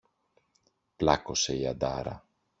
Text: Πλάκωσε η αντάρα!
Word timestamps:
Πλάκωσε 0.95 1.55
η 1.57 1.67
αντάρα! 1.67 2.25